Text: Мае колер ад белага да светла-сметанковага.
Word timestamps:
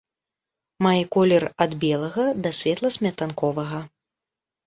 Мае 0.83 1.03
колер 1.15 1.43
ад 1.65 1.71
белага 1.83 2.25
да 2.47 2.51
светла-сметанковага. 2.59 3.81